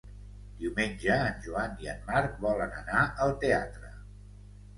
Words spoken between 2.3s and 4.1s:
volen anar al teatre.